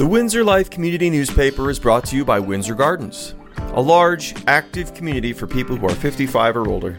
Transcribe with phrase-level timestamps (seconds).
[0.00, 3.34] The Windsor Life Community Newspaper is brought to you by Windsor Gardens,
[3.74, 6.94] a large, active community for people who are 55 or older.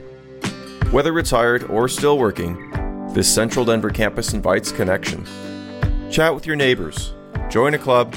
[0.92, 2.70] Whether retired or still working,
[3.16, 5.26] this Central Denver campus invites connection.
[6.12, 7.16] Chat with your neighbors,
[7.50, 8.14] join a club,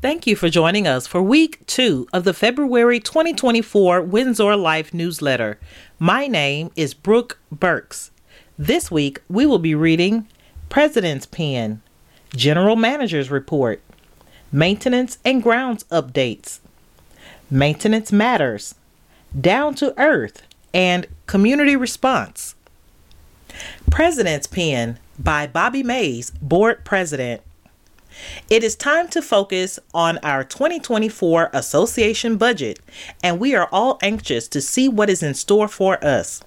[0.00, 5.58] Thank you for joining us for week two of the February 2024 Windsor Life newsletter.
[5.98, 8.12] My name is Brooke Burks.
[8.56, 10.28] This week we will be reading
[10.68, 11.82] President's Pen,
[12.34, 13.80] General Manager's Report,
[14.52, 16.60] Maintenance and Grounds Updates,
[17.50, 18.74] Maintenance Matters,
[19.38, 20.42] Down to Earth,
[20.74, 22.54] and Community Response.
[23.90, 27.40] President's Pen by Bobby Mays, Board President.
[28.50, 32.80] It is time to focus on our 2024 association budget,
[33.22, 36.42] and we are all anxious to see what is in store for us.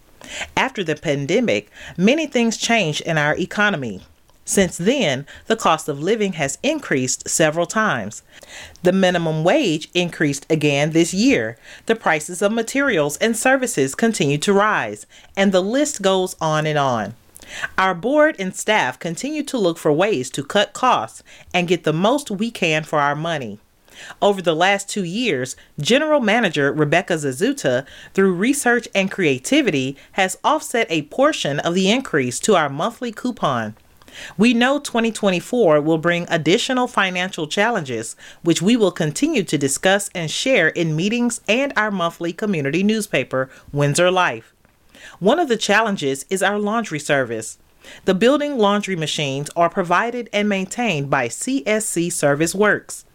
[0.55, 4.01] After the pandemic, many things changed in our economy.
[4.43, 8.23] Since then, the cost of living has increased several times.
[8.83, 11.57] The minimum wage increased again this year.
[11.85, 15.05] The prices of materials and services continue to rise,
[15.37, 17.13] and the list goes on and on.
[17.77, 21.21] Our board and staff continue to look for ways to cut costs
[21.53, 23.59] and get the most we can for our money.
[24.21, 30.87] Over the last two years, General Manager Rebecca Zazuta, through research and creativity, has offset
[30.89, 33.75] a portion of the increase to our monthly coupon.
[34.37, 40.29] We know 2024 will bring additional financial challenges, which we will continue to discuss and
[40.29, 44.53] share in meetings and our monthly community newspaper, Windsor Life.
[45.19, 47.57] One of the challenges is our laundry service.
[48.05, 53.05] The building laundry machines are provided and maintained by CSC Service Works.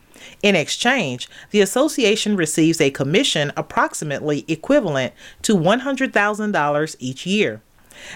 [0.42, 7.62] In exchange, the association receives a commission approximately equivalent to $100,000 each year.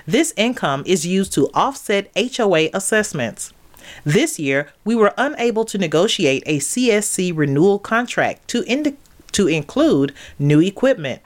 [0.06, 3.52] This income is used to offset HOA assessments.
[4.04, 8.96] This year, we were unable to negotiate a CSC renewal contract to, ind-
[9.32, 11.22] to include new equipment,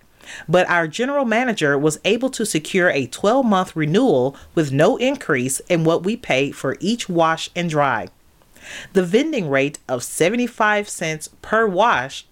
[0.48, 5.60] but our general manager was able to secure a 12 month renewal with no increase
[5.68, 8.08] in what we pay for each wash and dry.
[8.94, 12.26] The vending rate of 75 cents per wash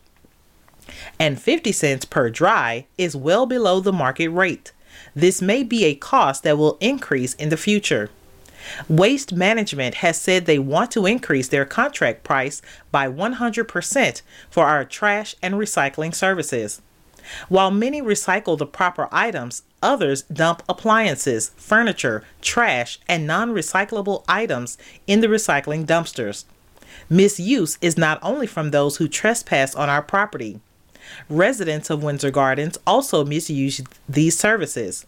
[1.19, 4.72] and 50 cents per dry is well below the market rate.
[5.15, 8.11] This may be a cost that will increase in the future.
[8.89, 14.84] Waste Management has said they want to increase their contract price by 100% for our
[14.84, 16.81] trash and recycling services.
[17.49, 24.78] While many recycle the proper items, others dump appliances, furniture, trash, and non recyclable items
[25.06, 26.45] in the recycling dumpsters.
[27.09, 30.61] Misuse is not only from those who trespass on our property.
[31.29, 35.07] Residents of Windsor Gardens also misuse these services.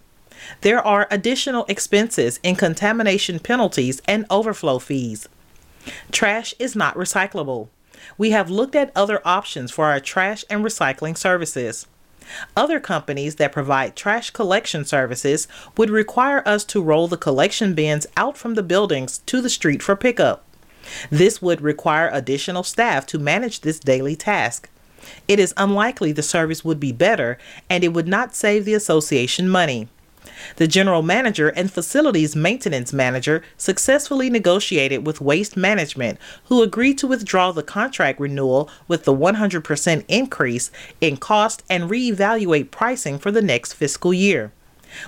[0.63, 5.29] There are additional expenses in contamination penalties and overflow fees.
[6.11, 7.69] Trash is not recyclable.
[8.19, 11.87] We have looked at other options for our trash and recycling services.
[12.57, 18.07] Other companies that provide trash collection services would require us to roll the collection bins
[18.17, 20.45] out from the buildings to the street for pickup.
[21.11, 24.69] This would require additional staff to manage this daily task.
[25.29, 27.39] It is unlikely the service would be better
[27.69, 29.89] and it would not save the association money.
[30.57, 37.07] The general manager and facilities maintenance manager successfully negotiated with Waste Management, who agreed to
[37.07, 40.71] withdraw the contract renewal with the 100% increase
[41.01, 44.53] in cost and reevaluate pricing for the next fiscal year.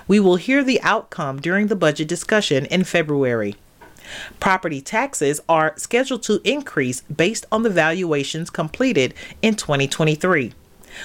[0.07, 3.55] We will hear the outcome during the budget discussion in February.
[4.39, 10.53] Property taxes are scheduled to increase based on the valuations completed in 2023.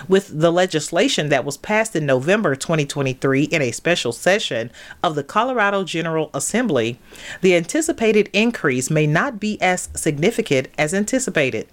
[0.08, 4.70] With the legislation that was passed in November 2023 in a special session
[5.02, 6.98] of the Colorado General Assembly,
[7.40, 11.68] the anticipated increase may not be as significant as anticipated.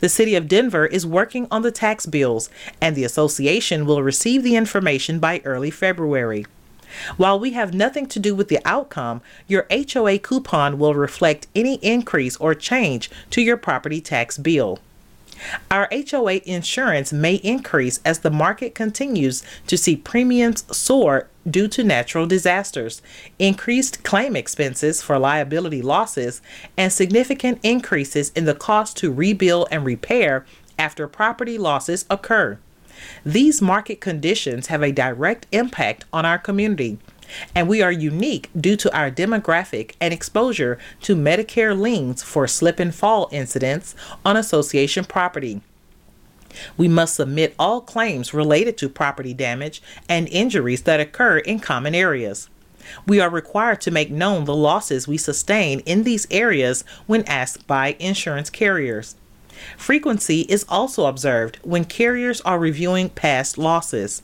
[0.00, 4.42] The City of Denver is working on the tax bills, and the association will receive
[4.42, 6.44] the information by early February.
[7.16, 11.76] While we have nothing to do with the outcome, your HOA coupon will reflect any
[11.76, 14.78] increase or change to your property tax bill.
[15.70, 21.82] Our HOA insurance may increase as the market continues to see premiums soar due to
[21.82, 23.02] natural disasters,
[23.38, 26.40] increased claim expenses for liability losses,
[26.76, 30.46] and significant increases in the cost to rebuild and repair
[30.78, 32.58] after property losses occur.
[33.24, 36.98] These market conditions have a direct impact on our community,
[37.54, 42.78] and we are unique due to our demographic and exposure to Medicare liens for slip
[42.78, 43.94] and fall incidents
[44.24, 45.60] on association property.
[46.76, 51.94] We must submit all claims related to property damage and injuries that occur in common
[51.94, 52.50] areas.
[53.06, 57.66] We are required to make known the losses we sustain in these areas when asked
[57.66, 59.14] by insurance carriers.
[59.76, 64.22] Frequency is also observed when carriers are reviewing past losses.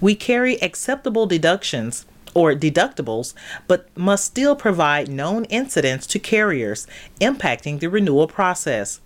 [0.00, 3.34] We carry acceptable deductions or deductibles,
[3.66, 6.86] but must still provide known incidents to carriers,
[7.20, 9.00] impacting the renewal process.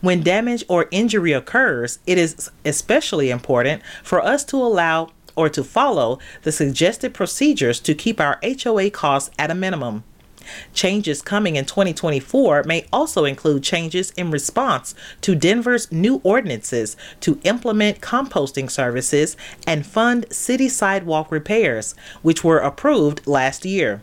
[0.00, 5.64] When damage or injury occurs, it is especially important for us to allow or to
[5.64, 10.04] follow the suggested procedures to keep our HOA costs at a minimum.
[10.74, 17.40] Changes coming in 2024 may also include changes in response to Denver's new ordinances to
[17.44, 19.36] implement composting services
[19.66, 24.02] and fund city sidewalk repairs, which were approved last year.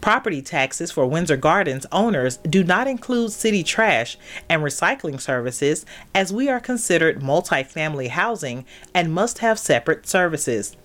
[0.00, 4.16] Property taxes for Windsor Gardens owners do not include city trash
[4.48, 5.84] and recycling services
[6.14, 10.76] as we are considered multifamily housing and must have separate services.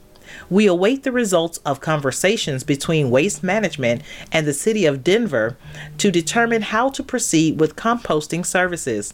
[0.49, 5.57] We await the results of conversations between Waste Management and the City of Denver
[5.97, 9.13] to determine how to proceed with composting services.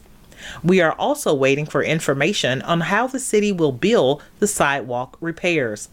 [0.63, 5.89] We are also waiting for information on how the city will bill the sidewalk repairs.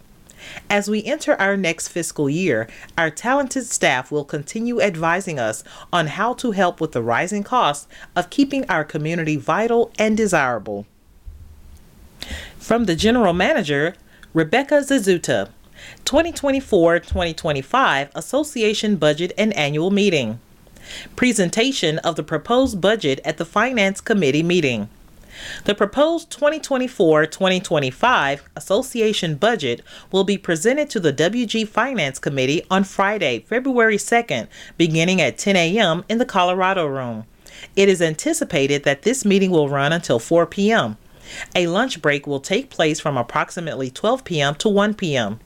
[0.69, 6.09] As we enter our next fiscal year, our talented staff will continue advising us on
[6.09, 7.87] how to help with the rising costs
[8.17, 10.87] of keeping our community vital and desirable.
[12.59, 13.95] From the General Manager,
[14.35, 15.51] Rebecca Zazuta,
[16.07, 20.41] 2024 2025 Association Budget and Annual Meeting.
[21.17, 24.89] Presentation of the proposed budget at the Finance Committee meeting.
[25.65, 32.85] The proposed 2024 2025 association budget will be presented to the WG Finance Committee on
[32.85, 34.49] Friday, February 2nd,
[34.79, 36.05] beginning at 10 a.m.
[36.09, 37.27] in the Colorado Room.
[37.77, 40.97] It is anticipated that this meeting will run until 4 p.m.
[41.55, 44.55] A lunch break will take place from approximately 12 p.m.
[44.57, 45.41] to 1 p.m.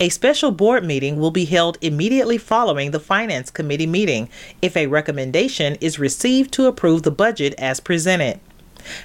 [0.00, 4.28] A special board meeting will be held immediately following the Finance Committee meeting
[4.62, 8.40] if a recommendation is received to approve the budget as presented.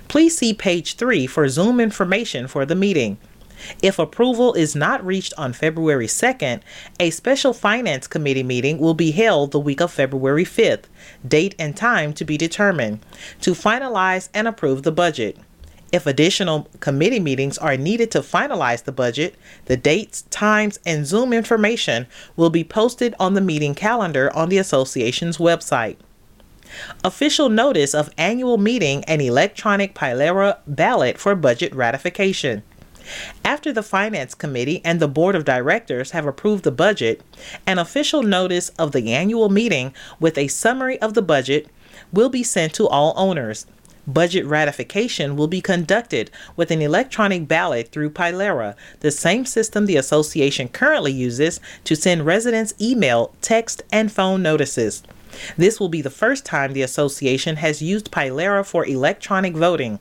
[0.07, 3.17] Please see page 3 for Zoom information for the meeting.
[3.81, 6.61] If approval is not reached on February 2nd,
[6.99, 10.85] a special Finance Committee meeting will be held the week of February 5th,
[11.25, 12.99] date and time to be determined,
[13.41, 15.37] to finalize and approve the budget.
[15.93, 19.35] If additional committee meetings are needed to finalize the budget,
[19.65, 24.57] the dates, times, and Zoom information will be posted on the meeting calendar on the
[24.57, 25.97] association's website.
[27.03, 32.63] Official notice of annual meeting and electronic Pilera ballot for budget ratification.
[33.45, 37.21] After the Finance Committee and the Board of Directors have approved the budget,
[37.67, 41.67] an official notice of the annual meeting with a summary of the budget
[42.11, 43.67] will be sent to all owners.
[44.05, 49.95] Budget ratification will be conducted with an electronic ballot through Pilera, the same system the
[49.95, 55.03] association currently uses to send residents email, text, and phone notices.
[55.57, 59.99] This will be the first time the association has used Pilera for electronic voting.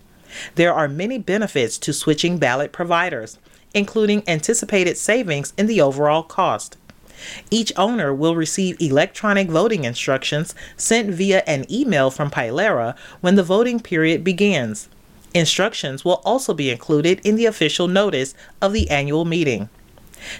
[0.57, 3.39] There are many benefits to switching ballot providers,
[3.73, 6.77] including anticipated savings in the overall cost.
[7.51, 13.43] Each owner will receive electronic voting instructions sent via an email from Pilera when the
[13.43, 14.89] voting period begins.
[15.35, 19.69] Instructions will also be included in the official notice of the annual meeting.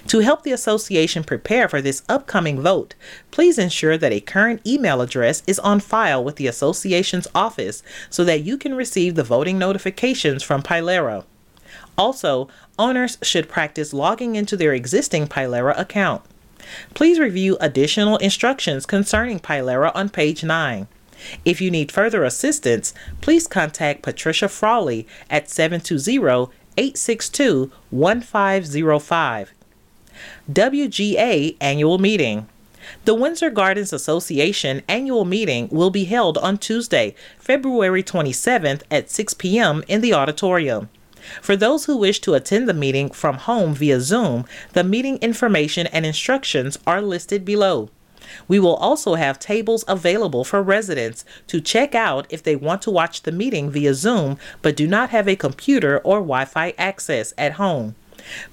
[0.07, 2.95] To help the association prepare for this upcoming vote,
[3.31, 8.23] please ensure that a current email address is on file with the association's office so
[8.23, 11.25] that you can receive the voting notifications from Pilera.
[11.97, 12.47] Also,
[12.79, 16.21] owners should practice logging into their existing Pilera account.
[16.93, 20.87] Please review additional instructions concerning Pilera on page 9.
[21.45, 29.53] If you need further assistance, please contact Patricia Frawley at 720 862 1505.
[30.51, 32.47] WGA Annual Meeting.
[33.05, 39.33] The Windsor Gardens Association annual meeting will be held on Tuesday, February 27th at 6
[39.35, 39.83] p.m.
[39.87, 40.89] in the auditorium.
[41.41, 45.87] For those who wish to attend the meeting from home via Zoom, the meeting information
[45.87, 47.89] and instructions are listed below.
[48.47, 52.91] We will also have tables available for residents to check out if they want to
[52.91, 57.33] watch the meeting via Zoom but do not have a computer or Wi Fi access
[57.37, 57.95] at home.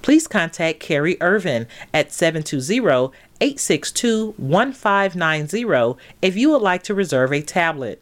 [0.01, 7.41] Please contact Carrie Irvin at 720 862 1590 if you would like to reserve a
[7.41, 8.01] tablet.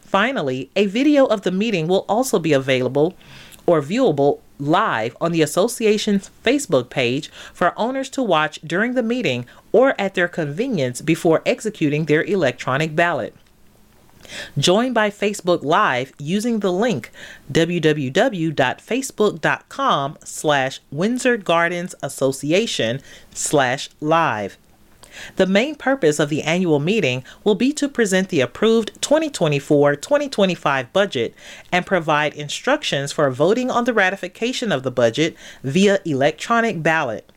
[0.00, 3.14] Finally, a video of the meeting will also be available
[3.66, 9.46] or viewable live on the association's Facebook page for owners to watch during the meeting
[9.72, 13.34] or at their convenience before executing their electronic ballot.
[14.56, 17.10] Join by Facebook Live using the link
[17.52, 23.00] www.facebook.com slash Windsor Gardens Association
[23.34, 24.56] slash live.
[25.36, 30.92] The main purpose of the annual meeting will be to present the approved 2024 2025
[30.92, 31.34] budget
[31.72, 37.30] and provide instructions for voting on the ratification of the budget via electronic ballot.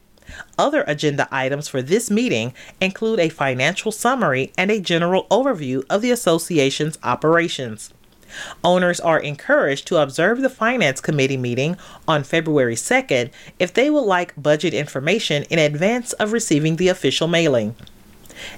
[0.57, 6.01] Other agenda items for this meeting include a financial summary and a general overview of
[6.01, 7.93] the association's operations.
[8.63, 14.01] Owners are encouraged to observe the Finance Committee meeting on February 2nd if they would
[14.01, 17.75] like budget information in advance of receiving the official mailing.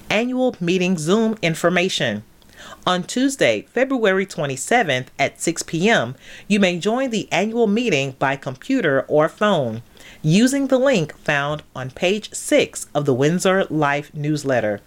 [0.09, 2.23] Annual Meeting Zoom Information
[2.85, 6.15] on Tuesday, February 27th at 6 p.m.,
[6.47, 9.81] you may join the annual meeting by computer or phone
[10.21, 14.81] using the link found on page 6 of the Windsor Life newsletter.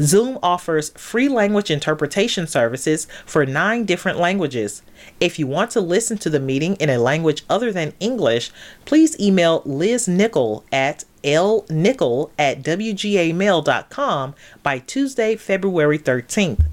[0.00, 4.82] Zoom offers free language interpretation services for nine different languages.
[5.20, 8.50] If you want to listen to the meeting in a language other than English,
[8.84, 16.64] please email Liz Nickel at lnickel at wgamail.com by Tuesday, February 13th.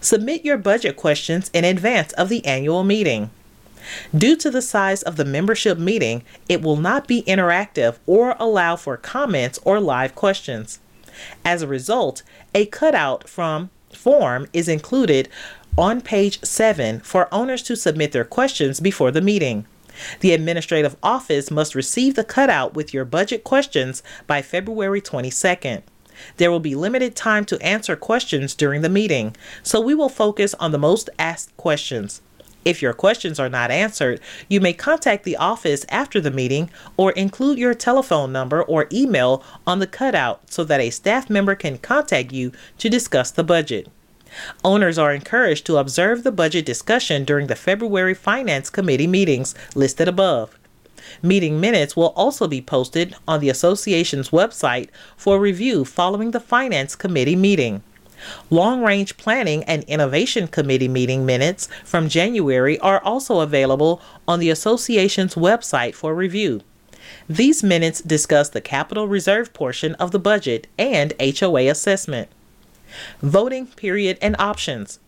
[0.00, 3.30] Submit your budget questions in advance of the annual meeting.
[4.16, 8.76] Due to the size of the membership meeting, it will not be interactive or allow
[8.76, 10.78] for comments or live questions.
[11.44, 12.22] As a result,
[12.54, 15.28] a cutout from form is included
[15.76, 19.66] on page 7 for owners to submit their questions before the meeting.
[20.20, 25.82] The administrative office must receive the cutout with your budget questions by February 22nd.
[26.36, 30.54] There will be limited time to answer questions during the meeting, so we will focus
[30.54, 32.20] on the most asked questions.
[32.64, 37.12] If your questions are not answered, you may contact the office after the meeting or
[37.12, 41.78] include your telephone number or email on the cutout so that a staff member can
[41.78, 43.88] contact you to discuss the budget.
[44.64, 50.08] Owners are encouraged to observe the budget discussion during the February Finance Committee meetings listed
[50.08, 50.58] above.
[51.20, 56.94] Meeting minutes will also be posted on the association's website for review following the Finance
[56.94, 57.82] Committee meeting.
[58.50, 64.50] Long Range Planning and Innovation Committee meeting minutes from January are also available on the
[64.50, 66.60] association's website for review.
[67.28, 72.28] These minutes discuss the capital reserve portion of the budget and HOA assessment.
[73.20, 74.98] Voting period and options.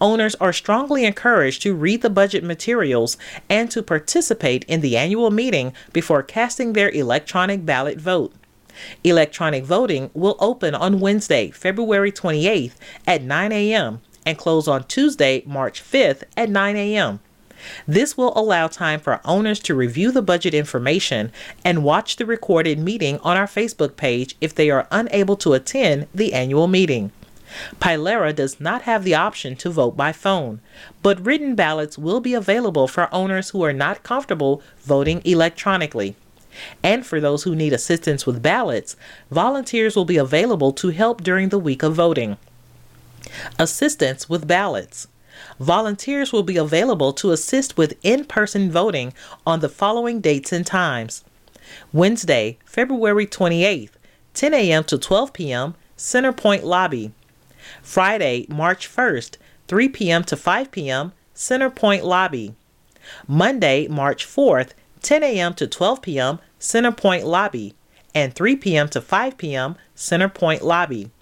[0.00, 3.16] Owners are strongly encouraged to read the budget materials
[3.48, 8.32] and to participate in the annual meeting before casting their electronic ballot vote.
[9.04, 12.74] Electronic voting will open on Wednesday, February 28th
[13.06, 14.00] at 9 a.m.
[14.24, 17.20] and close on Tuesday, March 5th at 9 a.m.
[17.88, 21.32] This will allow time for owners to review the budget information
[21.64, 26.06] and watch the recorded meeting on our Facebook page if they are unable to attend
[26.14, 27.12] the annual meeting.
[27.80, 30.60] Pilera does not have the option to vote by phone,
[31.02, 36.16] but written ballots will be available for owners who are not comfortable voting electronically.
[36.82, 38.96] And for those who need assistance with ballots,
[39.30, 42.36] volunteers will be available to help during the week of voting.
[43.58, 45.08] Assistance with ballots.
[45.60, 49.12] Volunteers will be available to assist with in person voting
[49.46, 51.24] on the following dates and times
[51.92, 53.90] Wednesday, February 28th,
[54.34, 54.84] 10 a.m.
[54.84, 57.12] to 12 p.m., Center Point Lobby.
[57.82, 59.36] Friday, March 1st,
[59.66, 60.24] 3 p.m.
[60.24, 62.54] to 5 p.m., Center Point Lobby.
[63.26, 64.70] Monday, March 4th,
[65.06, 65.54] 10 a.m.
[65.54, 67.76] to 12 p.m., Center Point Lobby,
[68.12, 68.88] and 3 p.m.
[68.88, 71.12] to 5 p.m., Center Point Lobby.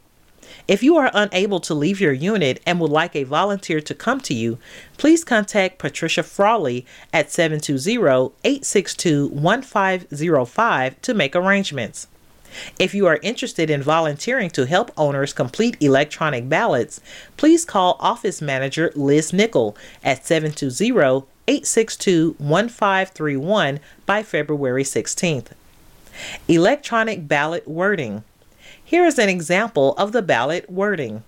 [0.66, 4.22] If you are unable to leave your unit and would like a volunteer to come
[4.22, 4.56] to you,
[4.96, 12.06] please contact Patricia Frawley at 720 862 1505 to make arrangements.
[12.78, 17.02] If you are interested in volunteering to help owners complete electronic ballots,
[17.36, 25.48] please call Office Manager Liz Nickel at 720 862 1531 by February 16th.
[26.48, 28.24] Electronic ballot wording.
[28.82, 31.22] Here is an example of the ballot wording.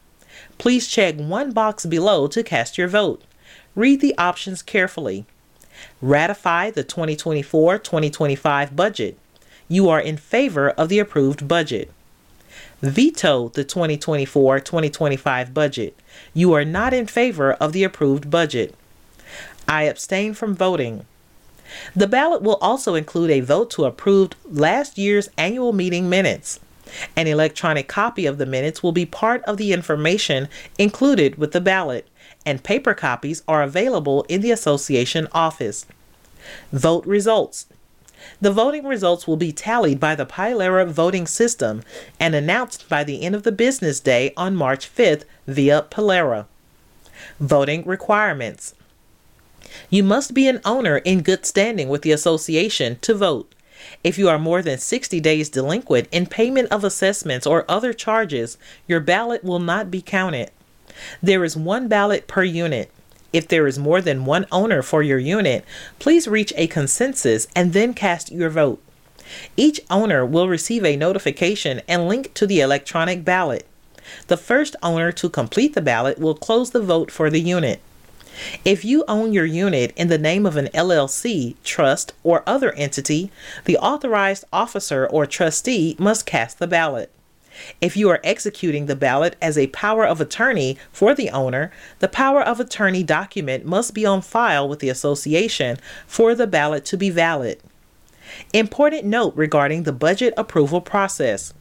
[0.56, 3.22] Please check one box below to cast your vote.
[3.74, 5.26] Read the options carefully.
[6.00, 9.18] Ratify the 2024 2025 budget.
[9.68, 11.92] You are in favor of the approved budget.
[12.80, 15.94] Veto the 2024 2025 budget.
[16.32, 18.74] You are not in favor of the approved budget.
[19.68, 21.06] I abstain from voting.
[21.94, 26.60] The ballot will also include a vote to approve last year's annual meeting minutes.
[27.16, 31.60] An electronic copy of the minutes will be part of the information included with the
[31.60, 32.06] ballot,
[32.44, 35.86] and paper copies are available in the association office.
[36.72, 37.66] Vote results.
[38.40, 41.82] The voting results will be tallied by the Pilera voting system
[42.20, 46.46] and announced by the end of the business day on March 5th via Pilera.
[47.40, 48.74] Voting requirements.
[49.90, 53.54] You must be an owner in good standing with the association to vote.
[54.02, 58.58] If you are more than 60 days delinquent in payment of assessments or other charges,
[58.88, 60.50] your ballot will not be counted.
[61.22, 62.90] There is one ballot per unit.
[63.32, 65.64] If there is more than one owner for your unit,
[65.98, 68.82] please reach a consensus and then cast your vote.
[69.56, 73.66] Each owner will receive a notification and link to the electronic ballot.
[74.28, 77.80] The first owner to complete the ballot will close the vote for the unit.
[78.64, 83.30] If you own your unit in the name of an LLC, trust, or other entity,
[83.64, 87.10] the authorized officer or trustee must cast the ballot.
[87.80, 92.08] If you are executing the ballot as a power of attorney for the owner, the
[92.08, 96.96] power of attorney document must be on file with the association for the ballot to
[96.96, 97.60] be valid.
[98.52, 101.54] Important note regarding the budget approval process.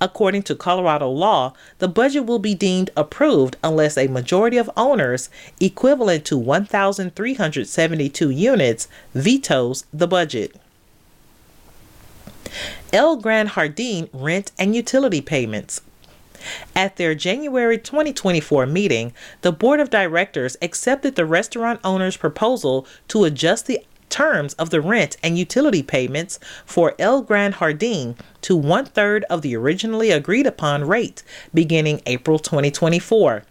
[0.00, 5.30] According to Colorado law, the budget will be deemed approved unless a majority of owners,
[5.60, 10.56] equivalent to 1,372 units, vetoes the budget.
[12.92, 15.80] El Gran Jardin rent and utility payments.
[16.76, 23.24] At their January 2024 meeting, the board of directors accepted the restaurant owner's proposal to
[23.24, 23.80] adjust the
[24.14, 29.42] terms of the rent and utility payments for El Gran Jardin to one third of
[29.42, 33.42] the originally agreed upon rate beginning April 2024.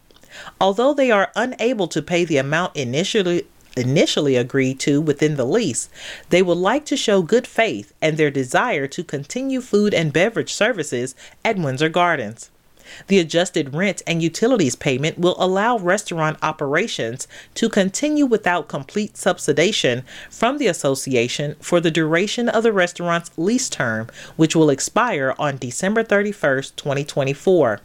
[0.61, 5.89] Although they are unable to pay the amount initially initially agreed to within the lease,
[6.29, 10.53] they would like to show good faith and their desire to continue food and beverage
[10.53, 12.51] services at Windsor Gardens.
[13.07, 20.03] The adjusted rent and utilities payment will allow restaurant operations to continue without complete subsidization
[20.29, 25.57] from the association for the duration of the restaurant's lease term, which will expire on
[25.57, 27.79] December 31st, 2024.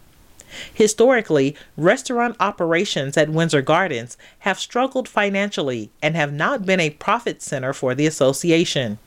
[0.72, 7.42] Historically, restaurant operations at Windsor Gardens have struggled financially and have not been a profit
[7.42, 8.98] center for the association.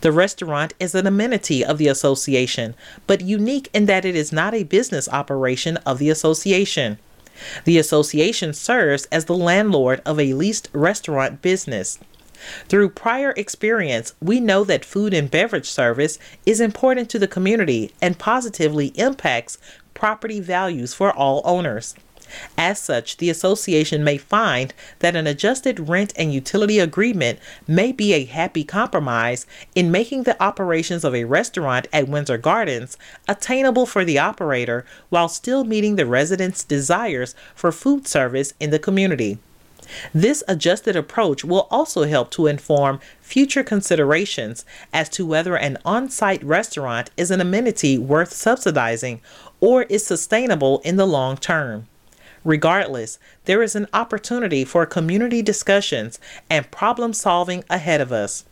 [0.00, 2.74] The restaurant is an amenity of the association,
[3.06, 6.98] but unique in that it is not a business operation of the association.
[7.64, 11.98] The association serves as the landlord of a leased restaurant business.
[12.68, 17.92] Through prior experience, we know that food and beverage service is important to the community
[18.00, 19.58] and positively impacts
[19.94, 21.94] property values for all owners.
[22.56, 28.12] As such, the association may find that an adjusted rent and utility agreement may be
[28.12, 32.96] a happy compromise in making the operations of a restaurant at Windsor Gardens
[33.28, 38.78] attainable for the operator while still meeting the residents' desires for food service in the
[38.78, 39.38] community.
[40.12, 46.10] This adjusted approach will also help to inform future considerations as to whether an on
[46.10, 49.20] site restaurant is an amenity worth subsidizing
[49.60, 51.86] or is sustainable in the long term.
[52.48, 58.46] Regardless, there is an opportunity for community discussions and problem solving ahead of us.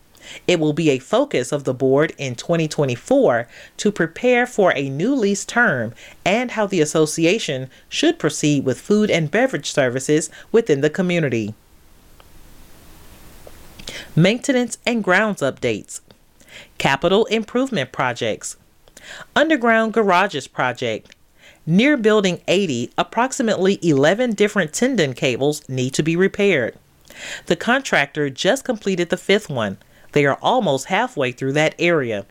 [0.46, 5.14] It will be a focus of the board in 2024 to prepare for a new
[5.14, 5.94] lease term
[6.26, 11.54] and how the association should proceed with food and beverage services within the community.
[14.14, 16.02] Maintenance and grounds updates.
[16.76, 18.59] Capital improvement projects.
[19.35, 21.15] Underground garages project.
[21.68, 26.79] Near Building 80, approximately 11 different tendon cables need to be repaired.
[27.46, 29.79] The contractor just completed the fifth one.
[30.12, 32.24] They are almost halfway through that area.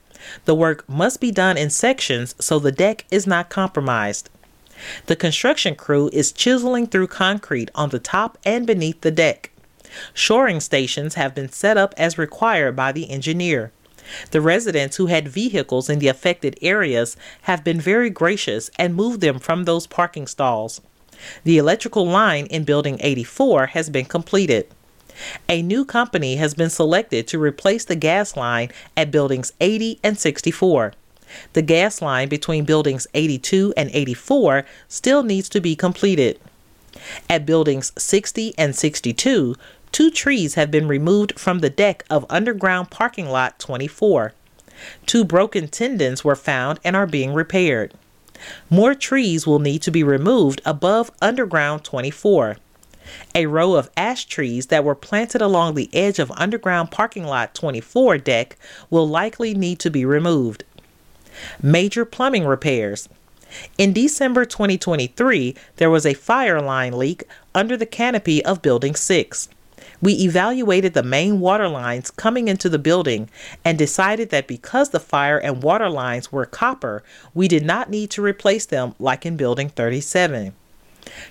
[0.46, 4.30] The work must be done in sections so the deck is not compromised.
[5.08, 9.52] The construction crew is chiseling through concrete on the top and beneath the deck.
[10.14, 13.74] Shoring stations have been set up as required by the engineer.
[14.32, 19.22] The residents who had vehicles in the affected areas have been very gracious and moved
[19.22, 20.82] them from those parking stalls.
[21.44, 24.68] The electrical line in Building 84 has been completed.
[25.48, 30.18] A new company has been selected to replace the gas line at Buildings 80 and
[30.18, 30.94] 64.
[31.54, 36.40] The gas line between Buildings 82 and 84 still needs to be completed.
[37.30, 39.56] At Buildings 60 and 62,
[39.96, 44.34] two trees have been removed from the deck of underground parking lot 24.
[45.06, 47.94] Two broken tendons were found and are being repaired.
[48.70, 52.58] More trees will need to be removed above underground 24.
[53.36, 57.56] A row of ash trees that were planted along the edge of underground parking lot
[57.56, 58.58] 24 deck
[58.90, 60.66] will likely need to be removed.
[61.64, 63.08] Major plumbing repairs.
[63.78, 69.48] In December 2023, there was a fire line leak under the canopy of Building 6.
[70.02, 73.30] We evaluated the main water lines coming into the building
[73.64, 77.04] and decided that because the fire and water lines were copper,
[77.34, 80.54] we did not need to replace them like in Building 37.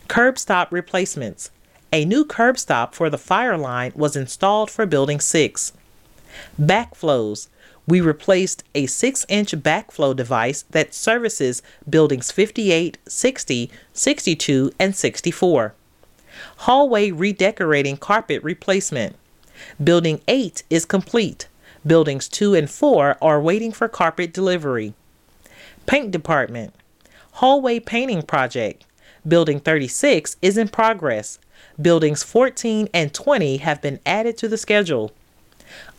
[0.08, 1.50] Curb stop replacements.
[1.92, 5.72] A new curb stop for the fire line was installed for Building 6.
[6.60, 7.48] Backflows.
[7.86, 15.74] We replaced a 6 inch backflow device that services buildings 58, 60, 62, and 64.
[16.58, 19.16] Hallway redecorating carpet replacement.
[19.82, 21.48] Building 8 is complete.
[21.86, 24.94] Buildings 2 and 4 are waiting for carpet delivery.
[25.86, 26.74] Paint department.
[27.32, 28.84] Hallway painting project.
[29.26, 31.38] Building 36 is in progress.
[31.80, 35.12] Buildings 14 and 20 have been added to the schedule.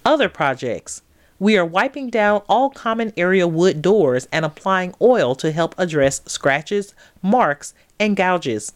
[0.04, 1.02] Other projects.
[1.38, 6.22] We are wiping down all common area wood doors and applying oil to help address
[6.26, 8.72] scratches, marks, and gouges.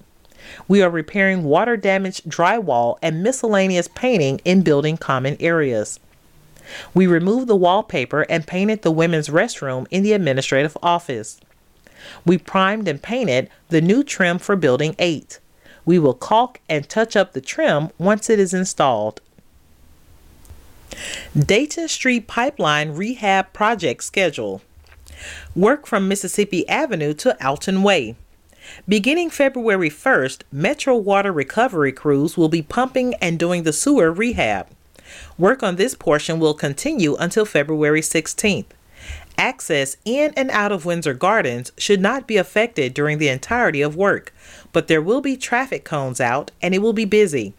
[0.68, 6.00] We are repairing water damaged drywall and miscellaneous painting in building common areas.
[6.94, 11.40] We removed the wallpaper and painted the women's restroom in the administrative office.
[12.26, 15.40] We primed and painted the new trim for Building 8.
[15.86, 19.22] We will caulk and touch up the trim once it is installed.
[21.38, 24.62] Dayton Street Pipeline Rehab Project Schedule
[25.56, 28.16] Work from Mississippi Avenue to Alton Way.
[28.88, 34.68] Beginning February 1st, Metro Water recovery crews will be pumping and doing the sewer rehab.
[35.38, 38.66] Work on this portion will continue until February 16th.
[39.38, 43.96] Access in and out of Windsor Gardens should not be affected during the entirety of
[43.96, 44.34] work,
[44.74, 47.54] but there will be traffic cones out and it will be busy.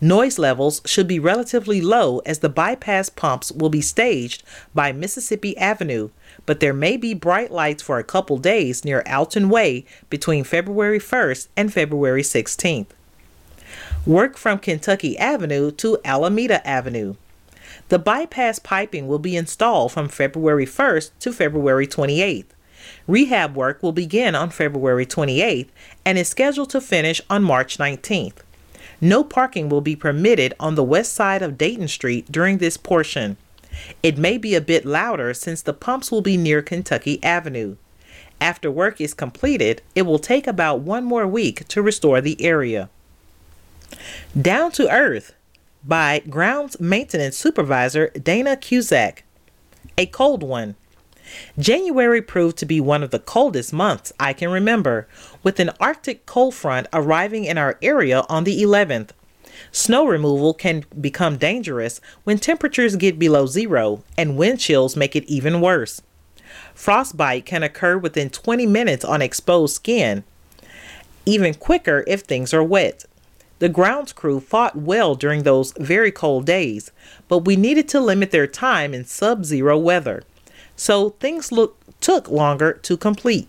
[0.00, 4.42] Noise levels should be relatively low as the bypass pumps will be staged
[4.74, 6.10] by Mississippi Avenue,
[6.46, 10.98] but there may be bright lights for a couple days near Alton Way between February
[10.98, 12.88] 1st and February 16th.
[14.06, 17.14] Work from Kentucky Avenue to Alameda Avenue.
[17.88, 22.46] The bypass piping will be installed from February 1st to February 28th.
[23.06, 25.68] Rehab work will begin on February 28th
[26.04, 28.36] and is scheduled to finish on March 19th.
[29.00, 33.36] No parking will be permitted on the west side of Dayton Street during this portion.
[34.02, 37.76] It may be a bit louder since the pumps will be near Kentucky Avenue.
[38.40, 42.90] After work is completed, it will take about one more week to restore the area.
[44.40, 45.34] Down to Earth
[45.84, 49.24] by Grounds Maintenance Supervisor Dana Cusack.
[49.96, 50.74] A cold one.
[51.58, 55.08] January proved to be one of the coldest months I can remember,
[55.42, 59.10] with an Arctic cold front arriving in our area on the 11th.
[59.74, 65.24] Snow removal can become dangerous when temperatures get below zero, and wind chills make it
[65.24, 66.00] even worse.
[66.76, 70.22] Frostbite can occur within 20 minutes on exposed skin,
[71.26, 73.04] even quicker if things are wet.
[73.58, 76.92] The grounds crew fought well during those very cold days,
[77.26, 80.22] but we needed to limit their time in sub zero weather,
[80.76, 83.48] so things look, took longer to complete.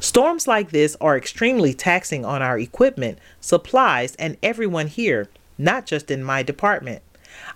[0.00, 6.10] Storms like this are extremely taxing on our equipment, supplies, and everyone here, not just
[6.10, 7.02] in my department.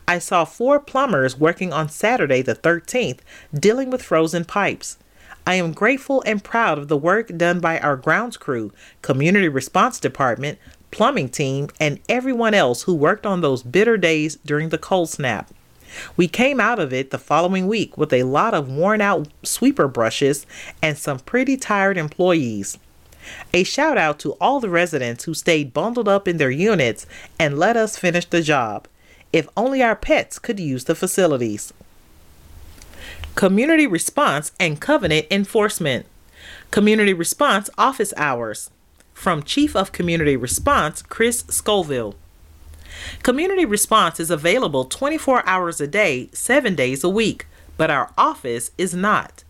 [0.09, 3.19] I saw four plumbers working on Saturday the 13th
[3.55, 4.99] dealing with frozen pipes.
[5.47, 10.01] I am grateful and proud of the work done by our grounds crew, community response
[10.01, 10.59] department,
[10.91, 15.53] plumbing team, and everyone else who worked on those bitter days during the cold snap.
[16.17, 19.89] We came out of it the following week with a lot of worn out sweeper
[19.89, 20.47] brushes
[20.83, 22.79] and some pretty tired employees.
[23.53, 27.07] A shout out to all the residents who stayed bundled up in their units
[27.39, 28.87] and let us finish the job.
[29.33, 31.73] If only our pets could use the facilities.
[33.35, 36.07] Community response and covenant enforcement.
[36.71, 38.71] Community response office hours.
[39.13, 42.15] From Chief of Community Response, Chris Scoville.
[43.23, 48.71] Community response is available 24 hours a day, 7 days a week, but our office
[48.79, 49.45] is not.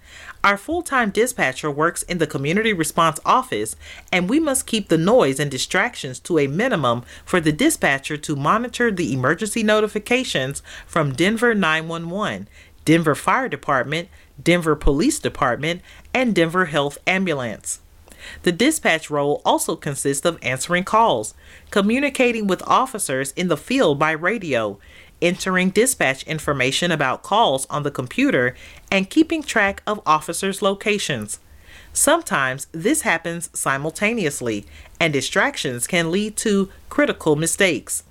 [0.45, 3.75] Our full time dispatcher works in the community response office,
[4.13, 8.37] and we must keep the noise and distractions to a minimum for the dispatcher to
[8.37, 12.49] monitor the emergency notifications from Denver 911,
[12.85, 14.09] Denver Fire Department,
[14.41, 15.83] Denver Police Department,
[16.15, 17.81] and Denver Health Ambulance.
[18.43, 21.35] The dispatch role also consists of answering calls,
[21.71, 24.79] communicating with officers in the field by radio,
[25.23, 28.55] entering dispatch information about calls on the computer,
[28.91, 31.41] and keeping track of officers' locations.
[31.93, 34.67] Sometimes this happens simultaneously,
[35.01, 38.03] and distractions can lead to critical mistakes.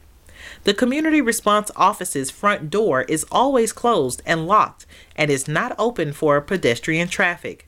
[0.63, 6.13] The Community Response Office's front door is always closed and locked and is not open
[6.13, 7.67] for pedestrian traffic.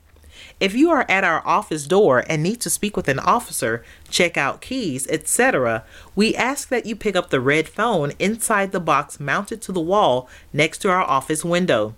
[0.60, 4.36] If you are at our office door and need to speak with an officer, check
[4.36, 5.84] out keys, etc.,
[6.16, 9.80] we ask that you pick up the red phone inside the box mounted to the
[9.80, 11.94] wall next to our office window.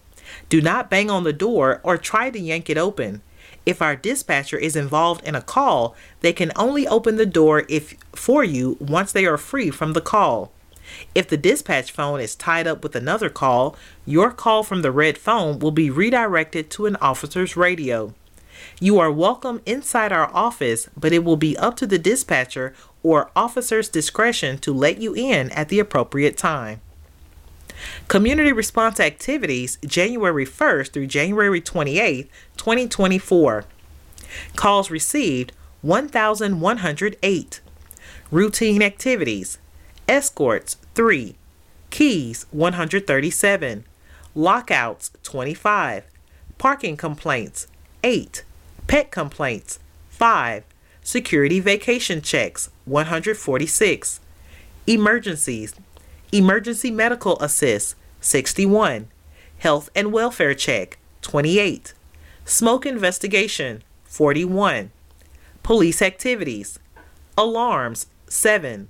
[0.51, 3.23] Do not bang on the door or try to yank it open.
[3.65, 7.95] If our dispatcher is involved in a call, they can only open the door if
[8.13, 10.53] for you once they are free from the call.
[11.15, 15.17] If the dispatch phone is tied up with another call, your call from the red
[15.17, 18.13] phone will be redirected to an officer's radio.
[18.83, 23.31] You are welcome inside our office, but it will be up to the dispatcher or
[23.37, 26.81] officer's discretion to let you in at the appropriate time.
[28.09, 33.67] Community response activities January 1st through January 28th, 2024.
[34.57, 37.61] Calls received 1,108.
[38.31, 39.59] Routine activities
[40.09, 41.37] Escorts 3.
[41.91, 43.85] Keys 137.
[44.35, 46.07] Lockouts 25.
[46.57, 47.67] Parking complaints
[48.03, 48.43] 8.
[48.91, 49.79] Pet complaints.
[50.09, 50.65] 5.
[51.05, 52.71] Security vacation checks.
[52.87, 54.19] 146.
[54.89, 55.77] Emergencies.
[56.33, 59.07] Emergency medical assist 61.
[59.59, 60.99] Health and welfare check.
[61.23, 61.95] 28.
[62.45, 63.85] Smoke investigation.
[64.07, 64.91] 41.
[65.63, 66.81] Police activities.
[67.39, 68.07] Alarms.
[68.27, 68.89] 7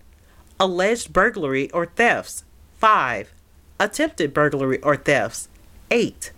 [0.58, 2.44] alleged burglary or thefts.
[2.78, 3.34] 5
[3.78, 5.50] attempted burglary or thefts.
[5.90, 6.32] 8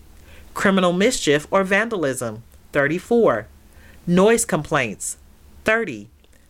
[0.52, 2.42] criminal mischief or vandalism.
[2.72, 3.46] 34
[4.06, 5.16] noise complaints.
[5.64, 6.08] 30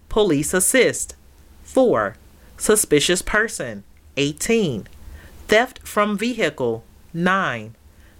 [0.08, 1.14] police assist.
[1.64, 2.16] 4
[2.56, 3.84] suspicious person.
[4.16, 4.86] 18
[5.48, 6.84] theft from vehicle.
[7.14, 7.74] 9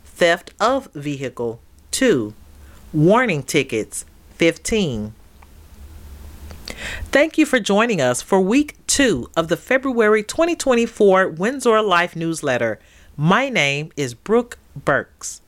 [0.05, 1.61] theft of vehicle.
[1.91, 2.35] 2
[2.93, 4.05] warning tickets.
[4.35, 5.15] 15
[7.11, 12.79] Thank you for joining us for week two of the February 2024 Windsor Life newsletter.
[13.17, 15.42] My name is Brooke Burks.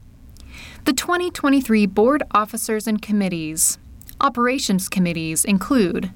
[0.85, 3.79] The 2023 Board Officers and Committees.
[4.21, 6.11] Operations committees include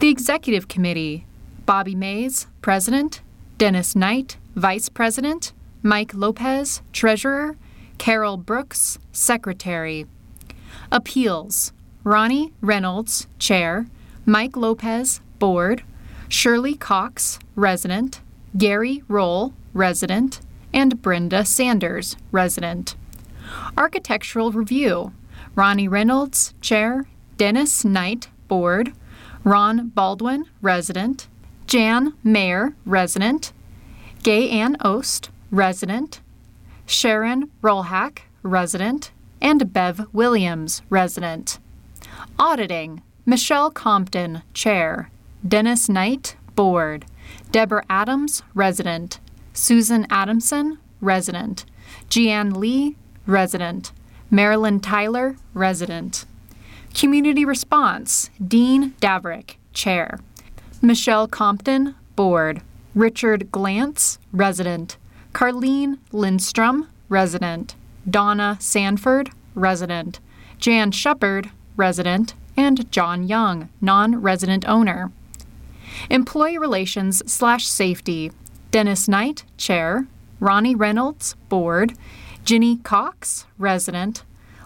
[0.00, 1.26] the Executive Committee,
[1.64, 3.20] Bobby Mays, President,
[3.56, 5.52] Dennis Knight, Vice President,
[5.84, 7.56] Mike Lopez, Treasurer,
[7.98, 10.06] Carol Brooks, Secretary.
[10.90, 13.86] Appeals Ronnie Reynolds, Chair,
[14.26, 15.84] Mike Lopez, Board,
[16.30, 18.20] Shirley Cox, Resident,
[18.56, 20.40] Gary Roll, Resident,
[20.72, 22.94] and Brenda Sanders, Resident.
[23.76, 25.12] Architectural Review.
[25.56, 28.92] Ronnie Reynolds, Chair, Dennis Knight, Board,
[29.42, 31.26] Ron Baldwin, Resident,
[31.66, 33.52] Jan Mayer, Resident,
[34.22, 36.20] Gay Ann Ost, resident,
[36.86, 39.10] Sharon Rolhack, resident,
[39.42, 41.58] and Bev Williams, resident.
[42.38, 43.02] Auditing.
[43.26, 45.10] Michelle Compton, chair,
[45.46, 47.06] Dennis Knight, board,
[47.50, 49.20] Deborah Adams, resident,
[49.52, 51.64] Susan Adamson, resident,
[52.08, 53.92] Jeanne Lee, resident,
[54.30, 56.26] Marilyn Tyler, resident.
[56.94, 60.20] Community Response Dean Davrick, Chair.
[60.82, 62.62] Michelle Compton, Board.
[62.94, 64.96] Richard Glantz, Resident.
[65.32, 67.76] Carlene Lindstrom, resident,
[68.08, 70.18] Donna Sanford, resident,
[70.58, 75.12] Jan Shepard, resident, and John Young, non resident owner.
[76.08, 78.32] Employee Relations slash Safety
[78.70, 80.06] Dennis Knight, Chair,
[80.38, 81.94] Ronnie Reynolds, Board,
[82.44, 84.22] Ginny Cox, Resident,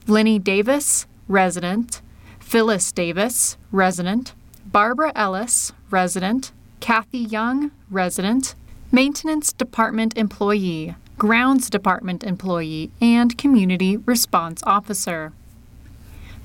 [0.06, 2.02] Lenny Davis, Resident,
[2.38, 4.34] Phyllis Davis, Resident,
[4.66, 8.54] Barbara Ellis, Resident, Kathy Young, Resident,
[8.92, 15.32] Maintenance Department employee, Grounds Department employee, and Community Response Officer.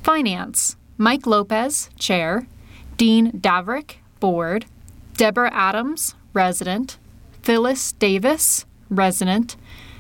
[0.02, 2.48] Finance Mike Lopez, Chair,
[2.98, 4.66] Dean Davrick, Board,
[5.16, 6.98] Deborah Adams, Resident,
[7.42, 9.56] Phyllis Davis, Resident,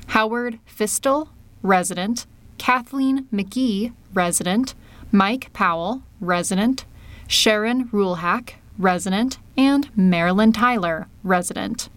[0.07, 1.29] Howard Fistel,
[1.61, 2.25] Resident,
[2.57, 4.75] Kathleen McGee, Resident,
[5.11, 6.85] Mike Powell, Resident,
[7.27, 11.89] Sharon Rulehack, Resident, and Marilyn Tyler, Resident.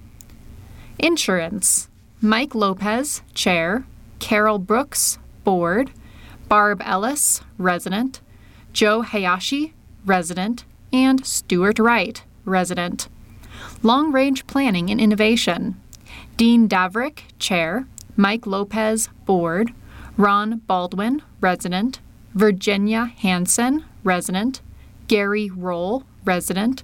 [0.99, 1.89] Insurance
[2.21, 3.85] Mike Lopez, Chair,
[4.21, 5.91] Carol Brooks, Board,
[6.49, 8.21] Barb Ellis, Resident,
[8.73, 9.75] Joe Hayashi,
[10.07, 13.09] Resident, and Stuart Wright, Resident.
[13.83, 15.81] Long Range Planning and Innovation.
[16.37, 19.73] Dean Davrick, Chair, Mike Lopez, Board,
[20.17, 22.01] Ron Baldwin, Resident,
[22.35, 24.61] Virginia Hanson, Resident,
[25.09, 26.83] Gary Roll, Resident,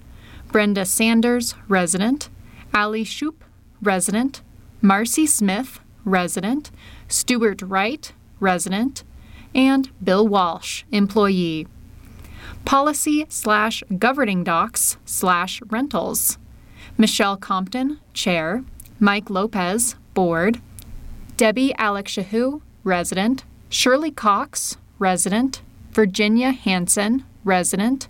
[0.51, 2.29] Brenda Sanders, Resident,
[2.73, 3.35] Ali Shoup,
[3.81, 4.41] resident,
[4.81, 6.71] Marcy Smith, resident,
[7.07, 9.03] Stuart Wright, resident,
[9.53, 11.67] and Bill Walsh, employee.
[12.69, 16.37] Policy slash governing docs slash rentals.
[16.99, 18.63] Michelle Compton, Chair,
[18.99, 20.61] Mike Lopez, Board,
[21.35, 28.07] Debbie Alex Shahu, Resident, Shirley Cox, Resident, Virginia Hanson, Resident,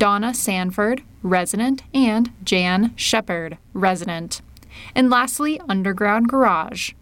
[0.00, 4.42] Donna Sanford, Resident, and Jan Shepard, Resident.
[4.92, 6.94] And lastly, Underground Garage.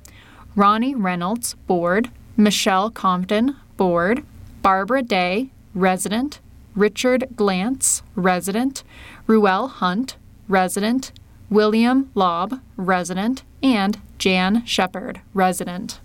[0.54, 4.24] Ronnie Reynolds, Board, Michelle Compton, Board,
[4.60, 6.40] Barbara Day, Resident,
[6.78, 8.84] Richard Glantz, Resident,
[9.26, 11.10] Ruel Hunt, Resident,
[11.50, 16.00] William Lobb, Resident, and Jan Shepard, Resident.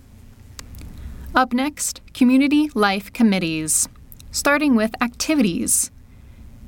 [1.35, 3.87] Up next, Community Life Committees.
[4.31, 5.91] Starting with activities.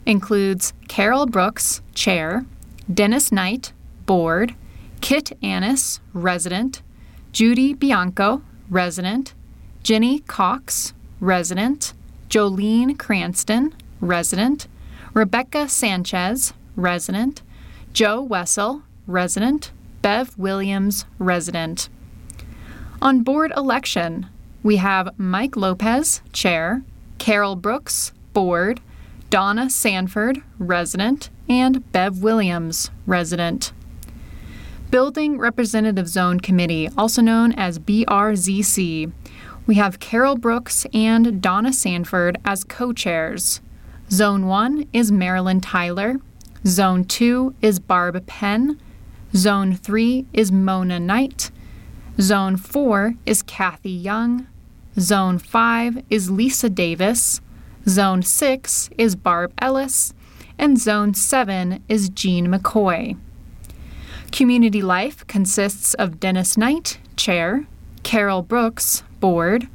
[0.05, 2.45] Includes Carol Brooks, Chair,
[2.93, 3.73] Dennis Knight,
[4.05, 4.53] Board,
[5.01, 6.83] Kit Annis, Resident,
[7.31, 9.33] Judy Bianco, Resident,
[9.81, 11.93] Jenny Cox, Resident,
[12.29, 13.73] Jolene Cranston,
[14.05, 14.67] Resident,
[15.13, 17.41] Rebecca Sanchez, Resident,
[17.93, 21.89] Joe Wessel, Resident, Bev Williams, Resident.
[23.01, 24.27] On board election,
[24.63, 26.83] we have Mike Lopez, Chair,
[27.17, 28.81] Carol Brooks, Board,
[29.29, 33.73] Donna Sanford, Resident, and Bev Williams, Resident.
[34.91, 39.11] Building Representative Zone Committee, also known as BRZC.
[39.67, 43.61] We have Carol Brooks and Donna Sanford as co chairs.
[44.11, 46.17] Zone 1 is Marilyn Tyler.
[46.65, 48.79] Zone 2 is Barb Penn.
[49.35, 51.49] Zone 3 is Mona Knight.
[52.21, 54.47] Zone 4 is Kathy Young.
[54.99, 57.41] Zone 5 is Lisa Davis.
[57.89, 60.13] Zone 6 is Barb Ellis.
[60.59, 63.17] And Zone 7 is Jean McCoy.
[64.31, 67.65] Community Life consists of Dennis Knight, Chair,
[68.03, 69.67] Carol Brooks, Board,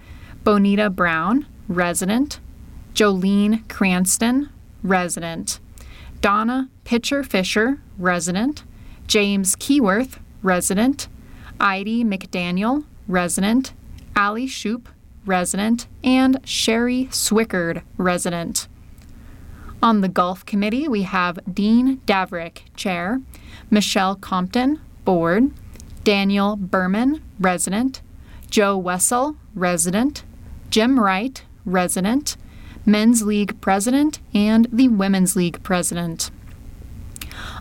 [0.45, 2.39] Bonita Brown, Resident,
[2.95, 4.51] Jolene Cranston,
[4.83, 5.61] Resident,
[6.21, 8.65] Donna Pitcher Fisher, Resident,
[9.07, 11.09] James Keyworth, Resident,
[11.61, 13.73] Heidi McDaniel, Resident,
[14.17, 14.87] Ali Shoup,
[15.27, 18.69] Resident, and Sherry Swickard, Resident.
[19.83, 23.21] On the Golf Committee, we have Dean Davrick, Chair,
[23.71, 25.51] Michelle Compton, Board,
[26.05, 28.03] Daniel Berman, Resident,
[28.51, 30.23] Joe Wessel, Resident,
[30.71, 32.37] Jim Wright, Resident,
[32.87, 36.31] Men's League President, and the Women's League President.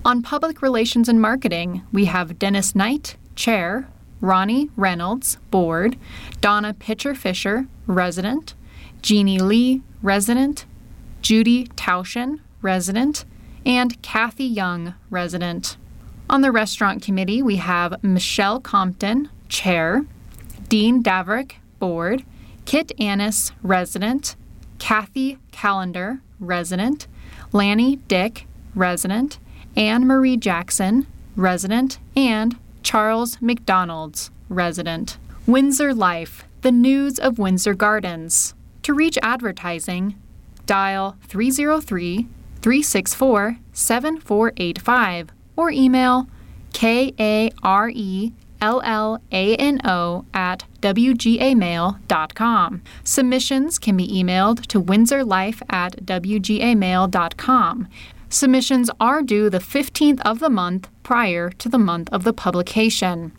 [0.06, 3.88] On Public Relations and Marketing, we have Dennis Knight, Chair,
[4.22, 5.98] Ronnie Reynolds, Board,
[6.42, 8.54] Donna Pitcher Fisher, Resident,
[9.02, 10.66] Jeannie Lee, Resident,
[11.22, 13.26] Judy Tauschen, Resident,
[13.66, 15.78] and Kathy Young, Resident.
[16.30, 20.06] On the Restaurant Committee, we have Michelle Compton, Chair,
[20.68, 22.24] Dean Davrick, Board,
[22.66, 24.36] Kit Annis, Resident,
[24.80, 27.08] Kathy Callender, Resident,
[27.52, 29.38] Lanny Dick, Resident,
[29.76, 35.18] Anne Marie Jackson, Resident, and Charles McDonald's, Resident.
[35.46, 38.54] Windsor Life, the news of Windsor Gardens.
[38.84, 40.16] To reach advertising,
[40.66, 42.28] dial 303
[42.62, 46.28] 364 7485 or email
[46.74, 52.82] K A R E L L A N O at WGAmail.com.
[53.04, 57.88] Submissions can be emailed to windsorlife at WGAmail.com.
[58.32, 63.32] Submissions are due the 15th of the month prior to the month of the publication.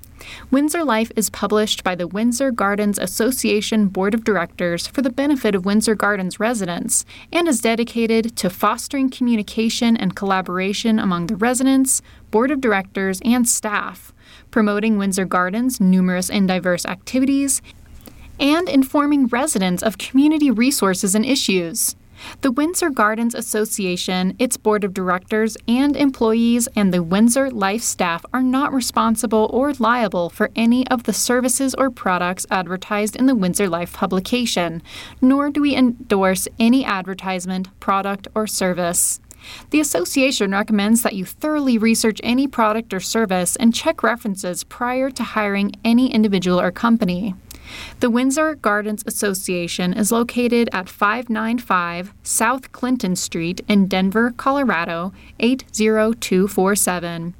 [0.51, 5.55] Windsor Life is published by the Windsor Gardens Association Board of Directors for the benefit
[5.55, 12.03] of Windsor Gardens residents and is dedicated to fostering communication and collaboration among the residents,
[12.31, 14.13] Board of Directors, and staff,
[14.51, 17.63] promoting Windsor Gardens' numerous and diverse activities,
[18.39, 21.97] and informing residents of community resources and issues.
[22.43, 28.25] The Windsor Gardens Association, its board of directors, and employees and the Windsor Life staff
[28.33, 33.35] are not responsible or liable for any of the services or products advertised in the
[33.35, 34.83] Windsor Life publication,
[35.21, 39.21] nor do we endorse any advertisement, product, or service.
[39.71, 45.11] The association recommends that you thoroughly research any product or service and check references prior
[45.11, 47.35] to hiring any individual or company.
[48.01, 57.35] The Windsor Gardens Association is located at 595 South Clinton Street in Denver, Colorado 80247.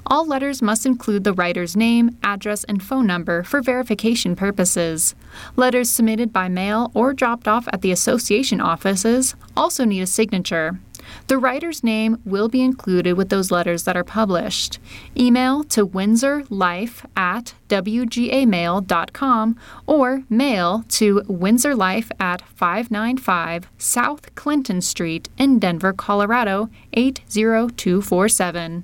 [0.06, 5.14] All letters must include the writer's name, address, and phone number for verification purposes.
[5.58, 10.80] Letters submitted by mail or dropped off at the association offices also need a signature.
[11.28, 14.80] The writer's name will be included with those letters that are published.
[15.18, 25.30] Email to windsorlife at wgamail.com or mail to Windsor Life at 595 South Clinton Street
[25.38, 28.84] in Denver, Colorado 80247.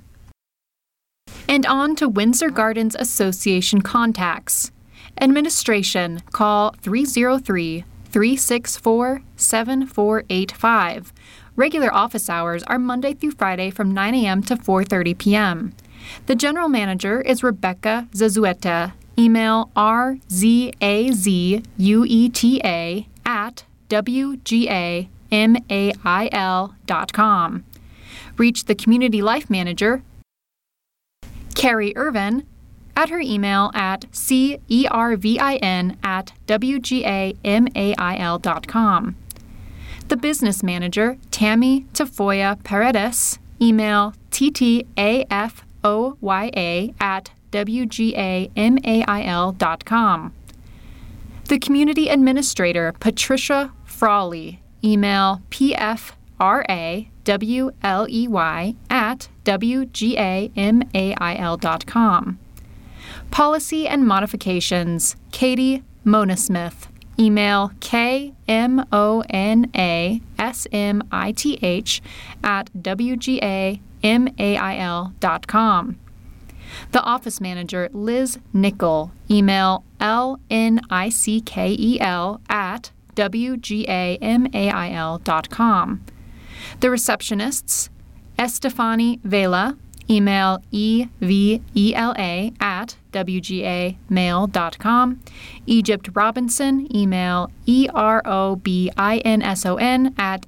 [1.48, 4.70] And on to Windsor Gardens Association contacts.
[5.20, 11.12] Administration, call 303 364 7485.
[11.56, 14.42] Regular office hours are Monday through Friday from 9 a.m.
[14.42, 15.72] to 4:30 p.m.
[16.26, 18.92] The general manager is Rebecca Zazueta.
[19.16, 21.62] Email rzazueta
[23.24, 25.14] at wgamail.com.
[28.36, 30.02] Reach the community life manager,
[31.54, 32.44] Carrie Ervin,
[32.96, 37.16] at her email at cervin at wgamail.com.
[40.08, 45.34] The business manager, Tammy Tafoya Paredes, email ttafoya
[47.00, 48.52] at wgamail.com.
[51.46, 57.08] The community administrator, Patricia Frawley, email pfrawley
[58.90, 60.28] at wgamail.com.
[63.30, 66.88] Policy and modifications, Katie Monasmith,
[67.18, 68.40] email k-m-o-n-a-s-m-i-t-h
[72.42, 73.80] at wgamail.com.
[76.90, 80.80] The office manager, Liz Nickel, email l-n-i-c-k-e-l
[82.48, 83.60] at wgamail.com.
[86.80, 87.88] The receptionists,
[88.38, 89.76] Estefani Vela,
[90.08, 94.00] email evela at wgamail.com.
[95.66, 98.22] Egypt Robinson, email erobinson
[100.18, 100.46] at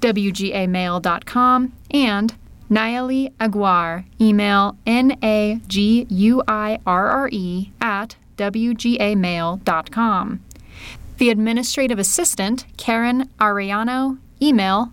[0.00, 1.72] wgamail.com.
[1.90, 2.34] And
[2.70, 5.62] Nayeli Aguirre, email n-a-g-u-i-r-r-e
[7.80, 9.60] at wgamail.com.
[11.18, 14.92] The administrative assistant, Karen Arellano, email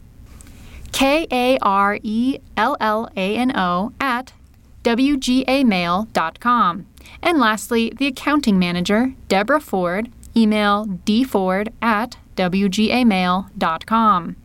[0.93, 4.31] K A R E L L A N O at
[4.83, 6.85] wgamail.com.
[7.21, 14.35] And lastly, the accounting manager, Deborah Ford, email dford at wgamail.com.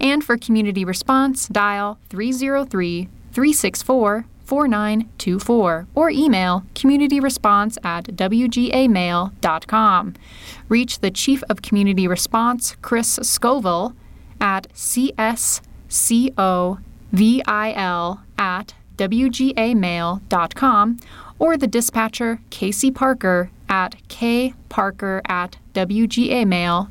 [0.00, 10.14] And for community response, dial 303 364 4924 or email communityresponse at wgamail.com.
[10.68, 13.96] Reach the Chief of Community Response, Chris Scoville,
[14.40, 14.68] at
[15.88, 16.78] cscovil
[18.38, 20.20] at wgamail.com
[21.38, 26.90] or the dispatcher Kasey Parker at kparker at wgamail.com.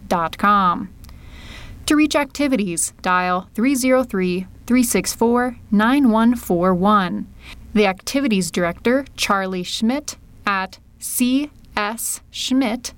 [1.86, 7.28] To reach activities, dial 303 364 9141.
[7.74, 10.18] The Activities Director, Charlie Schmidt,
[10.48, 12.93] at csschmidt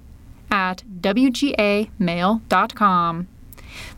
[0.49, 1.67] at wgamail.com.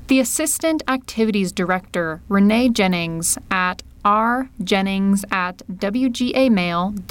[0.09, 7.05] The Assistant Activities Director, Renee Jennings, at rjennings at wgamail.com.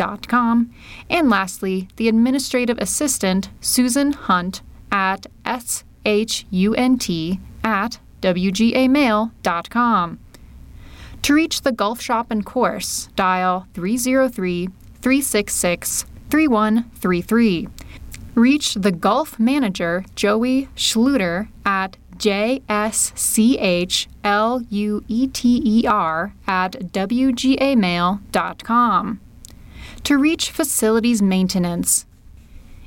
[1.09, 6.45] And lastly, the Administrative Assistant, Susan Hunt, at shunt
[7.63, 10.19] at wgamail.com.
[11.23, 14.67] To reach the Golf Shop and Course, dial 303
[15.01, 17.69] 366 3133.
[18.35, 24.07] Reach the Golf Manager, Joey Schlueter, at jschlueter
[26.47, 28.21] at wgamail.com.
[30.05, 32.05] To reach facilities maintenance,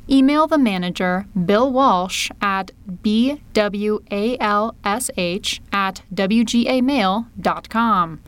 [0.10, 3.40] email the manager, Bill Walsh, at bwalsh
[5.72, 8.20] at wgamail.com.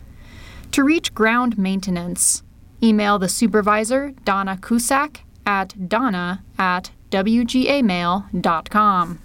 [0.72, 2.44] To reach ground maintenance,
[2.82, 9.20] email the supervisor, Donna Cusack, at donna at wgamail.com.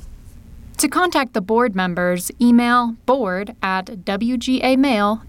[0.79, 5.29] To contact the board members, email board at wgamail.com.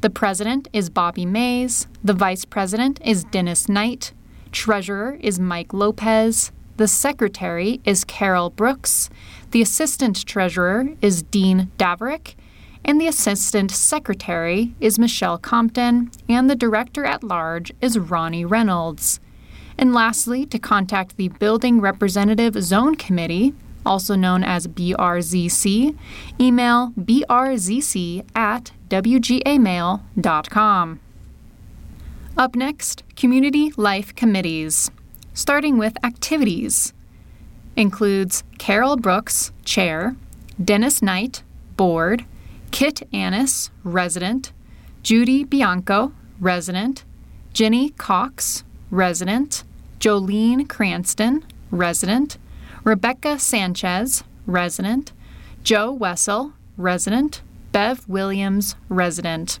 [0.00, 1.86] The president is Bobby Mays.
[2.02, 4.12] The vice president is Dennis Knight.
[4.50, 6.50] Treasurer is Mike Lopez.
[6.76, 9.10] The secretary is Carol Brooks.
[9.52, 12.34] The assistant treasurer is Dean Daverick.
[12.84, 16.10] And the assistant secretary is Michelle Compton.
[16.28, 19.20] And the director at large is Ronnie Reynolds.
[19.78, 23.54] And lastly, to contact the Building Representative Zone Committee,
[23.86, 25.96] also known as BRZC,
[26.40, 29.80] email brzc at wgamail.com.
[32.36, 34.90] Up next, Community Life Committees,
[35.32, 36.92] starting with activities.
[37.76, 40.16] Includes Carol Brooks, Chair,
[40.62, 41.42] Dennis Knight,
[41.76, 42.26] Board,
[42.70, 44.52] Kit Annis, Resident,
[45.02, 47.04] Judy Bianco, Resident,
[47.54, 49.64] Jenny Cox, Resident,
[49.98, 52.36] Jolene Cranston, Resident,
[52.86, 55.12] Rebecca Sanchez, resident,
[55.64, 59.58] Joe Wessel, resident, Bev Williams, resident.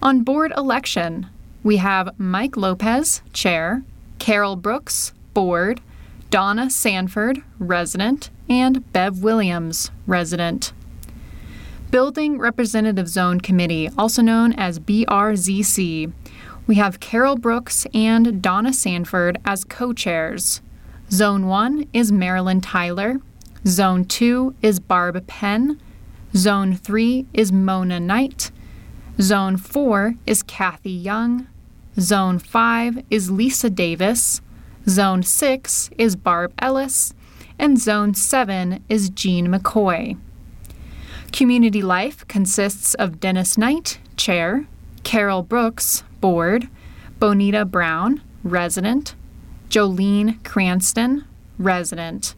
[0.00, 1.26] On board election,
[1.62, 3.82] we have Mike Lopez, chair,
[4.18, 5.82] Carol Brooks, board,
[6.30, 10.72] Donna Sanford, resident, and Bev Williams, resident.
[11.90, 16.10] Building Representative Zone Committee, also known as BRZC.
[16.66, 20.62] We have Carol Brooks and Donna Sanford as co chairs.
[21.10, 23.20] Zone 1 is Marilyn Tyler.
[23.64, 25.80] Zone 2 is Barb Penn.
[26.34, 28.50] Zone 3 is Mona Knight.
[29.20, 31.46] Zone 4 is Kathy Young.
[32.00, 34.40] Zone 5 is Lisa Davis.
[34.88, 37.14] Zone 6 is Barb Ellis.
[37.56, 40.18] And Zone 7 is Jean McCoy.
[41.30, 44.66] Community Life consists of Dennis Knight, Chair,
[45.04, 46.68] Carol Brooks, Board,
[47.20, 49.14] Bonita Brown, Resident,
[49.70, 51.24] Jolene Cranston,
[51.58, 52.34] resident.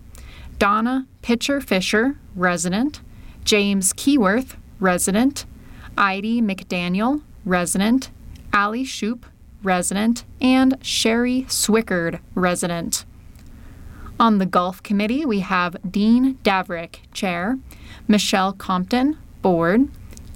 [0.59, 3.01] Donna Pitcher Fisher, resident.
[3.45, 5.45] James Keyworth, resident.
[5.97, 8.11] Heidi McDaniel, resident.
[8.53, 9.25] Ali Shoup,
[9.63, 10.25] resident.
[10.41, 13.05] And Sherry Swickard, resident.
[14.21, 17.57] On the Golf Committee, we have Dean Davrick, Chair,
[18.09, 19.89] Michelle Compton, Board,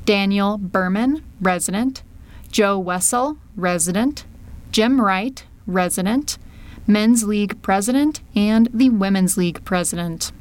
[0.04, 2.04] Daniel Berman, resident,
[2.52, 4.24] Joe Wessel, resident,
[4.70, 6.38] Jim Wright, resident,
[6.86, 10.32] Men's League President, and the Women's League President.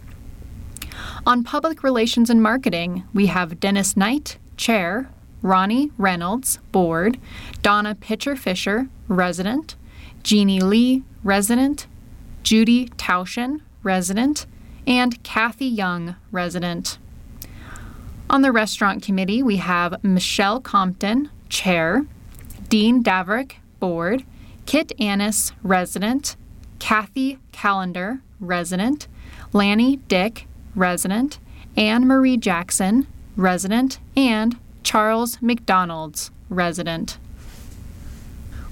[1.26, 5.10] On Public Relations and Marketing, we have Dennis Knight, Chair,
[5.42, 7.20] Ronnie Reynolds, Board,
[7.62, 9.76] Donna Pitcher Fisher, Resident,
[10.24, 11.88] Jeannie Lee, Resident,
[12.44, 14.46] Judy Tauschen, Resident,
[14.88, 16.98] and Kathy Young, Resident.
[18.30, 22.06] On the Restaurant Committee, we have Michelle Compton, Chair,
[22.70, 24.24] Dean Daverick, Board,
[24.66, 26.36] Kit Annis, resident,
[26.80, 29.08] Kathy Callender, resident,
[29.54, 31.40] Lanny Dick, resident,
[31.76, 37.18] Anne Marie Jackson, resident, and Charles McDonald's, resident.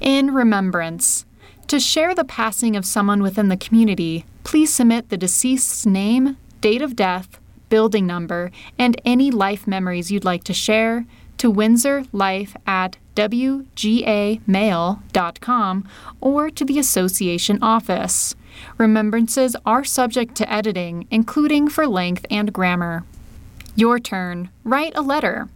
[0.00, 1.24] In remembrance,
[1.66, 6.82] to share the passing of someone within the community, please submit the deceased's name, date
[6.82, 11.06] of death, building number, and any life memories you'd like to share
[11.38, 13.68] to windsorlife at wgamail.com
[16.20, 18.34] or to the association office.
[18.78, 23.04] Remembrances are subject to editing, including for length and grammar.
[23.74, 24.48] Your turn.
[24.64, 25.48] Write a letter.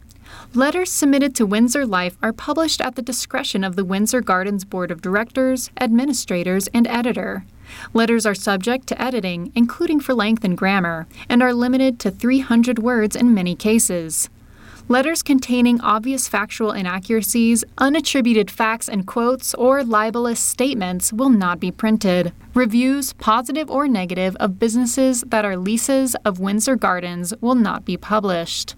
[0.55, 4.91] Letters submitted to Windsor Life are published at the discretion of the Windsor Gardens Board
[4.91, 7.45] of Directors, administrators, and editor.
[7.93, 12.79] Letters are subject to editing, including for length and grammar, and are limited to 300
[12.79, 14.29] words in many cases.
[14.89, 21.71] Letters containing obvious factual inaccuracies, unattributed facts and quotes, or libelous statements will not be
[21.71, 22.33] printed.
[22.55, 27.97] Reviews, positive or negative, of businesses that are leases of Windsor Gardens will not be
[27.97, 28.75] published.